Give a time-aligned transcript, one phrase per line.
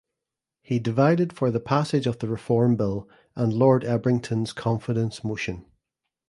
[0.63, 5.63] He divided for the passage of the reform bill and Lord Ebrington’s confidence motion.